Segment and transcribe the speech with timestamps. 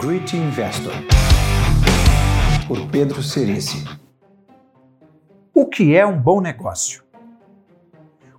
[0.00, 0.94] Great Investor,
[2.66, 3.84] por Pedro Cerici.
[5.54, 7.02] O que é um bom negócio?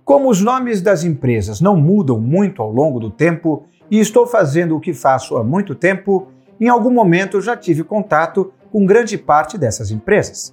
[0.04, 4.76] Como os nomes das empresas não mudam muito ao longo do tempo e estou fazendo
[4.76, 6.26] o que faço há muito tempo,
[6.60, 10.52] em algum momento já tive contato com grande parte dessas empresas.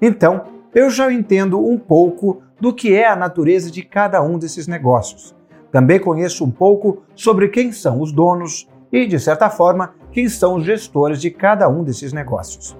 [0.00, 0.44] Então,
[0.74, 5.36] eu já entendo um pouco do que é a natureza de cada um desses negócios.
[5.70, 10.56] Também conheço um pouco sobre quem são os donos e, de certa forma, quem são
[10.56, 12.76] os gestores de cada um desses negócios.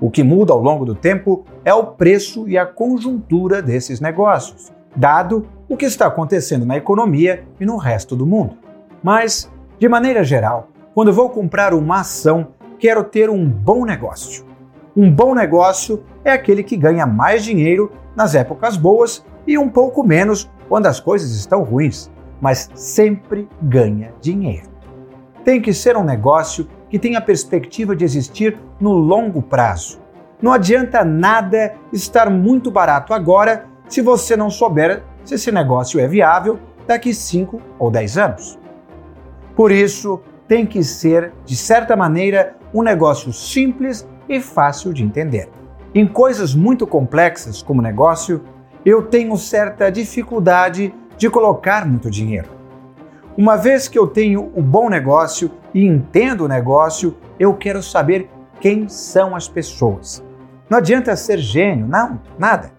[0.00, 4.72] O que muda ao longo do tempo é o preço e a conjuntura desses negócios,
[4.94, 8.56] dado o que está acontecendo na economia e no resto do mundo.
[9.02, 14.46] Mas, de maneira geral, quando vou comprar uma ação, quero ter um bom negócio.
[14.96, 20.04] Um bom negócio é aquele que ganha mais dinheiro nas épocas boas e um pouco
[20.04, 22.08] menos quando as coisas estão ruins,
[22.40, 24.75] mas sempre ganha dinheiro
[25.46, 30.00] tem que ser um negócio que tenha perspectiva de existir no longo prazo.
[30.42, 36.08] Não adianta nada estar muito barato agora se você não souber se esse negócio é
[36.08, 38.58] viável daqui 5 ou 10 anos.
[39.54, 45.48] Por isso, tem que ser, de certa maneira, um negócio simples e fácil de entender.
[45.94, 48.42] Em coisas muito complexas como negócio,
[48.84, 52.55] eu tenho certa dificuldade de colocar muito dinheiro.
[53.36, 58.30] Uma vez que eu tenho o bom negócio e entendo o negócio, eu quero saber
[58.60, 60.24] quem são as pessoas.
[60.70, 62.72] Não adianta ser gênio, não, nada.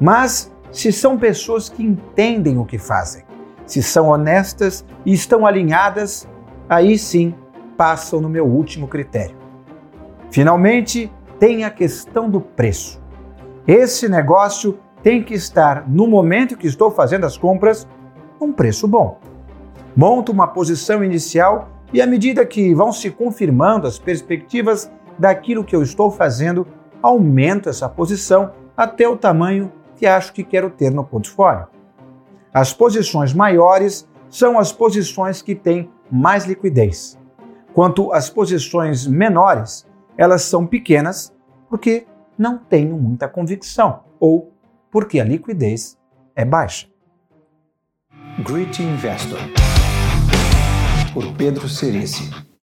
[0.00, 3.22] Mas se são pessoas que entendem o que fazem,
[3.64, 6.28] se são honestas e estão alinhadas,
[6.68, 7.32] aí sim
[7.76, 9.36] passam no meu último critério.
[10.32, 13.00] Finalmente, tem a questão do preço.
[13.64, 17.86] Esse negócio tem que estar, no momento que estou fazendo as compras,
[18.40, 19.20] um preço bom.
[19.94, 25.76] Monto uma posição inicial e, à medida que vão se confirmando as perspectivas daquilo que
[25.76, 26.66] eu estou fazendo,
[27.02, 31.66] aumento essa posição até o tamanho que acho que quero ter no portfólio.
[32.52, 37.18] As posições maiores são as posições que têm mais liquidez.
[37.74, 39.86] Quanto às posições menores,
[40.16, 41.34] elas são pequenas
[41.68, 44.52] porque não tenho muita convicção ou
[44.90, 45.98] porque a liquidez
[46.34, 46.91] é baixa.
[48.38, 49.38] Great Investor
[51.12, 52.30] por Pedro Cerici.